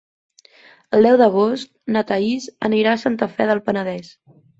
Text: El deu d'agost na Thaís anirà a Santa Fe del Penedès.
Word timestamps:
El 0.97 1.07
deu 1.07 1.17
d'agost 1.21 1.69
na 1.97 2.03
Thaís 2.11 2.47
anirà 2.69 2.95
a 2.95 3.01
Santa 3.03 3.29
Fe 3.35 3.49
del 3.51 3.63
Penedès. 3.69 4.11